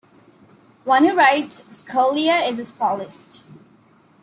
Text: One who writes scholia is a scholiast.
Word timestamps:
One 0.83 1.05
who 1.05 1.13
writes 1.15 1.61
scholia 1.69 2.49
is 2.49 2.57
a 2.57 2.63
scholiast. 2.65 3.43